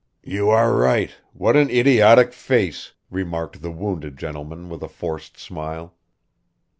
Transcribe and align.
"You 0.23 0.49
are 0.49 0.73
right... 0.75 1.11
what 1.31 1.55
an 1.55 1.69
idiotic 1.69 2.33
face!" 2.33 2.93
remarked 3.11 3.61
the 3.61 3.69
wounded 3.69 4.17
gentleman 4.17 4.67
with 4.67 4.81
a 4.81 4.89
forced 4.89 5.37
smile. 5.37 5.93